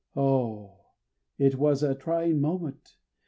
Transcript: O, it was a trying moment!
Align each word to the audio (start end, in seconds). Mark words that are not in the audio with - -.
O, 0.17 0.77
it 1.37 1.59
was 1.59 1.83
a 1.83 1.93
trying 1.93 2.41
moment! 2.41 2.95